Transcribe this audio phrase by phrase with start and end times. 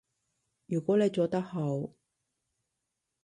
[0.65, 1.91] 如果你做得好